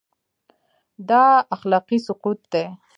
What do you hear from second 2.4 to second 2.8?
دی.